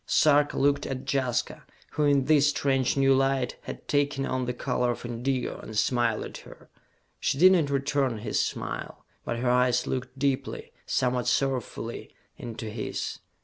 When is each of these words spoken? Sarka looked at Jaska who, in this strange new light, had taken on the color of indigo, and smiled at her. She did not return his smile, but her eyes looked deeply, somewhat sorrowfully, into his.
Sarka 0.07 0.57
looked 0.57 0.87
at 0.87 1.05
Jaska 1.05 1.63
who, 1.91 2.05
in 2.05 2.25
this 2.25 2.49
strange 2.49 2.97
new 2.97 3.13
light, 3.13 3.57
had 3.65 3.87
taken 3.87 4.25
on 4.25 4.45
the 4.45 4.51
color 4.53 4.89
of 4.93 5.05
indigo, 5.05 5.59
and 5.59 5.77
smiled 5.77 6.23
at 6.25 6.37
her. 6.37 6.71
She 7.19 7.37
did 7.37 7.51
not 7.51 7.69
return 7.69 8.17
his 8.17 8.43
smile, 8.43 9.05
but 9.25 9.37
her 9.37 9.49
eyes 9.51 9.85
looked 9.85 10.17
deeply, 10.17 10.71
somewhat 10.87 11.27
sorrowfully, 11.27 12.15
into 12.35 12.67
his. 12.71 13.19